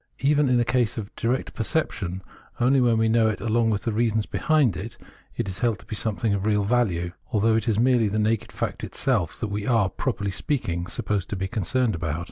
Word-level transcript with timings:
Even 0.21 0.49
in 0.49 0.59
a 0.59 0.65
case 0.65 0.97
of 0.97 1.15
direct 1.15 1.53
perception, 1.53 2.23
only 2.59 2.81
when 2.81 2.97
we 2.97 3.07
know 3.07 3.27
it 3.27 3.39
along 3.39 3.69
with 3.69 3.83
the 3.83 3.93
reasons 3.93 4.25
behind 4.25 4.75
it, 4.75 4.97
is 5.37 5.47
it 5.47 5.59
held 5.61 5.77
to 5.77 5.85
be 5.85 5.95
something 5.95 6.33
of 6.33 6.47
real 6.47 6.63
value; 6.63 7.11
although 7.31 7.55
it 7.55 7.67
is 7.67 7.77
merely 7.77 8.07
the 8.07 8.17
naked 8.17 8.51
fact 8.51 8.83
itself 8.83 9.39
that 9.39 9.49
we 9.49 9.67
are, 9.67 9.89
properly 9.89 10.31
speaking, 10.31 10.87
supposed 10.87 11.29
to 11.29 11.35
be 11.35 11.47
concerned 11.47 11.93
about. 11.93 12.19